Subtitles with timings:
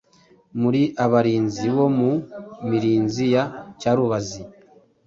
[0.61, 2.11] Muri abarenzi bo mu
[2.69, 3.43] Mirinzi ya
[3.79, 4.41] Cyarubazi